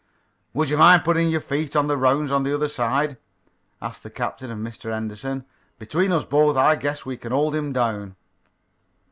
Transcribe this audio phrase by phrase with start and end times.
[0.55, 3.17] "Would you mind putting your feet on the rounds on the other side?"
[3.83, 4.91] asked the captain of Mr.
[4.91, 5.45] Henderson.
[5.77, 8.15] "Between us both I guess we can hold him down."